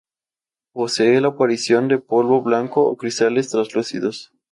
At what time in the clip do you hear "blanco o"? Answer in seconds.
2.41-2.97